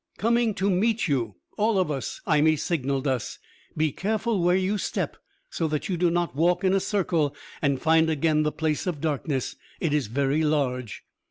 [0.17, 3.37] "Coming to meet you, all of us," Imee signaled us.
[3.77, 5.15] "Be careful where you step,
[5.51, 8.99] so that you do not walk in a circle and find again the Place of
[8.99, 9.57] Darkness.
[9.79, 11.03] It is very large."